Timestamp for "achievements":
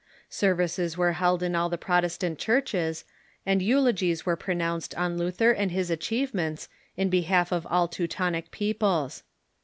5.91-6.69